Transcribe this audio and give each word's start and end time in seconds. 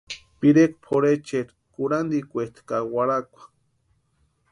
Pirekwa 0.39 0.77
pʼorhecheri 0.85 1.51
kurhantikwaesti 1.73 2.61
ka 2.67 2.77
warhakwa. 2.93 3.41